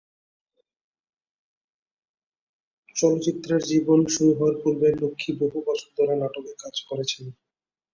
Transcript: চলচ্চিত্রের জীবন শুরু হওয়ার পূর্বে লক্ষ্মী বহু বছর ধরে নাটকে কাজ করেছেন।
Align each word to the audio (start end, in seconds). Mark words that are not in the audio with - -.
চলচ্চিত্রের 2.95 3.61
জীবন 3.65 3.99
শুরু 4.07 4.31
হওয়ার 4.37 4.55
পূর্বে 4.61 4.87
লক্ষ্মী 5.01 5.31
বহু 5.41 5.57
বছর 5.67 5.89
ধরে 5.97 6.13
নাটকে 6.21 6.53
কাজ 6.63 6.75
করেছেন। 6.89 7.25